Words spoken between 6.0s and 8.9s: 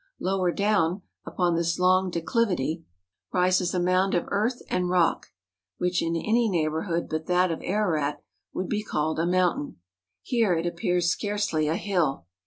in any neighbourhood but that of Ararat, would be